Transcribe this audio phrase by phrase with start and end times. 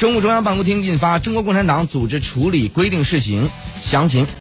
[0.00, 3.50] 中共中央办公厅印发中国共产党组织处理规定试行
[3.82, 4.26] 详情。